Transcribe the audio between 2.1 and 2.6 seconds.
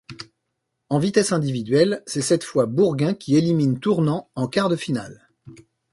cette